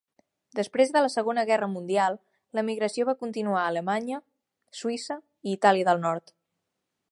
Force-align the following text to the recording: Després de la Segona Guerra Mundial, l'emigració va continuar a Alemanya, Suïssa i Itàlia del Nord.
Després 0.59 0.93
de 0.93 1.03
la 1.05 1.09
Segona 1.15 1.43
Guerra 1.49 1.67
Mundial, 1.73 2.17
l'emigració 2.59 3.07
va 3.11 3.15
continuar 3.21 3.61
a 3.65 3.69
Alemanya, 3.75 4.19
Suïssa 4.81 5.21
i 5.51 5.57
Itàlia 5.61 5.89
del 5.91 6.05
Nord. 6.09 6.37